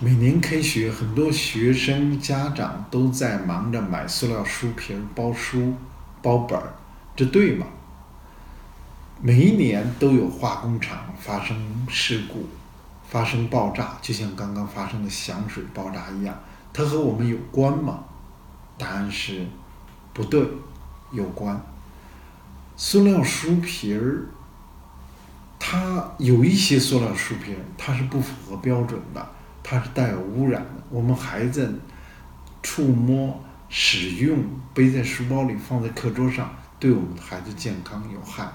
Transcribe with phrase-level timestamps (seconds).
[0.00, 5.74] 每年开学，很多学生家长都在忙着买塑料书皮包书、
[6.22, 6.72] 包本儿，
[7.16, 7.66] 这对吗？
[9.20, 12.48] 每一年都有化工厂发生事故、
[13.08, 16.38] 发生爆炸，就像刚刚发生的响水爆炸一样，
[16.72, 18.04] 它和我们有关吗？
[18.78, 19.44] 答案是
[20.12, 20.46] 不对，
[21.10, 21.60] 有关。
[22.76, 24.28] 塑料书皮儿，
[25.58, 29.28] 它有一些塑料书皮儿，它是不符合标准的，
[29.68, 30.82] 它是带有污染的。
[30.88, 31.78] 我们孩子
[32.62, 36.50] 触摸、使用、背在书包里、放在课桌上，
[36.80, 38.48] 对我们的孩子健康有害。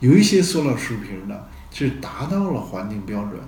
[0.00, 1.38] 有一些塑料书皮呢，
[1.70, 3.38] 是达到了环境标准，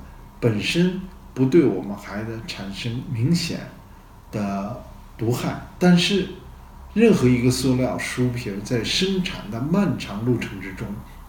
[0.41, 1.01] 本身
[1.33, 3.61] 不对我们孩子产生明显
[4.31, 4.85] 的
[5.17, 6.29] 毒害，但是
[6.93, 10.87] 任何一个塑料书皮在生产的漫长路程之中，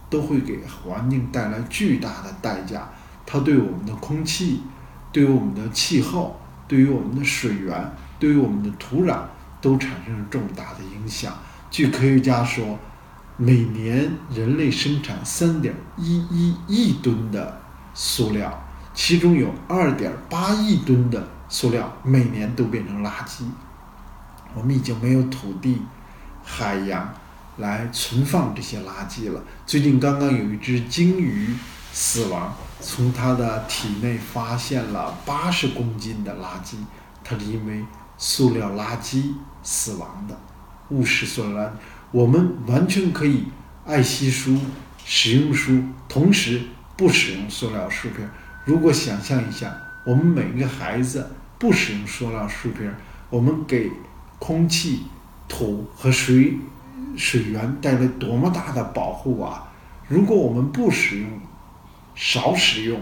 [0.10, 2.90] 都会给环境带来巨大的代价。
[3.26, 4.64] 它对我们的空气、
[5.12, 9.20] 对于我们的气候、对于我们的水源、对于我们的土壤，
[9.60, 11.34] 都产生了重大的影响。
[11.70, 12.80] 据科学家说，
[13.38, 17.62] 每年人类生产三点一一亿吨的
[17.94, 18.64] 塑料，
[18.94, 23.44] 其中有二点八亿吨的塑料每年都变成垃圾。
[24.54, 25.82] 我们已经没有土地、
[26.44, 27.14] 海洋
[27.58, 29.42] 来存放这些垃圾了。
[29.66, 31.56] 最近刚刚有一只鲸鱼
[31.94, 36.76] 死亡，从他的体内发现了八十公斤的垃圾，
[37.24, 37.86] 它是因为
[38.18, 40.38] 塑料垃圾死亡的。
[40.90, 41.72] 误食塑料垃圾，
[42.12, 43.46] 我们完全可以
[43.86, 44.58] 爱惜书、
[45.06, 46.62] 使用书，同时
[46.98, 48.18] 不使用塑料书皮。
[48.66, 49.74] 如果想象一下，
[50.06, 52.80] 我们每个孩子不使用塑料书皮，
[53.30, 53.92] 我们给
[54.40, 55.04] 空气、
[55.48, 56.58] 土和水
[57.16, 59.72] 水源带来多么大的保护啊！
[60.08, 61.30] 如果我们不使用、
[62.24, 63.02] 少使用、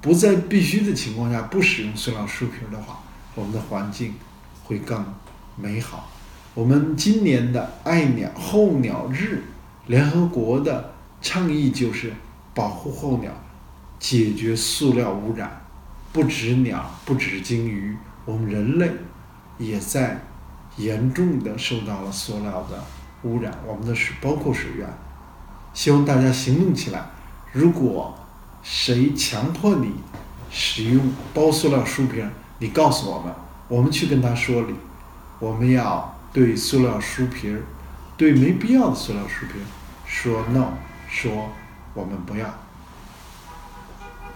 [0.00, 3.00] 不在必须的情况下不使用塑料书皮的话，
[3.34, 4.14] 我们的环境
[4.62, 5.04] 会更
[5.56, 6.08] 美好。
[6.54, 9.42] 我们今年的爱鸟候鸟日，
[9.88, 12.12] 联合国的倡议就是
[12.54, 13.32] 保护候鸟，
[13.98, 15.62] 解决塑料污染。
[16.12, 18.88] 不止鸟，不止鲸鱼，我们人类
[19.58, 20.22] 也在
[20.76, 22.84] 严重的受到了塑料的
[23.24, 23.52] 污染。
[23.66, 24.88] 我们的水包括水源，
[25.74, 27.10] 希望大家行动起来。
[27.52, 28.16] 如果
[28.62, 29.94] 谁强迫你
[30.50, 33.32] 使用包塑料书皮儿，你告诉我们，
[33.68, 34.74] 我们去跟他说理。
[35.38, 37.62] 我们要对塑料书皮儿，
[38.16, 39.64] 对没必要的塑料书皮儿
[40.04, 40.74] 说 no，
[41.08, 41.50] 说
[41.94, 42.46] 我们不要。